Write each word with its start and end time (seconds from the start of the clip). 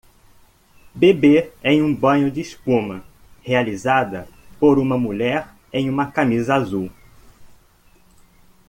Bebê 0.95 1.51
em 1.63 1.83
um 1.83 1.95
banho 1.95 2.31
de 2.31 2.41
espuma, 2.41 3.05
realizada 3.43 4.27
por 4.59 4.79
uma 4.79 4.97
mulher 4.97 5.49
em 5.71 5.91
uma 5.91 6.11
camisa 6.11 6.55
azul 6.55 6.89